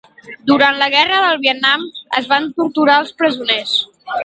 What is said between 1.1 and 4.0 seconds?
del Vietnam, es van torturar els presoners.